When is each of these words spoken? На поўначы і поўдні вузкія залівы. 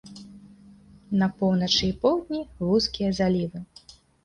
На 1.23 1.27
поўначы 1.41 1.83
і 1.89 1.91
поўдні 2.07 2.41
вузкія 2.67 3.09
залівы. 3.21 3.65